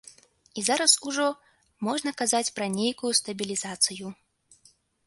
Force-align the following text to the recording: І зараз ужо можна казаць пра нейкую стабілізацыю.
І 0.61 0.63
зараз 0.69 0.95
ужо 1.11 1.27
можна 1.89 2.15
казаць 2.25 2.53
пра 2.59 2.67
нейкую 2.81 3.13
стабілізацыю. 3.21 4.07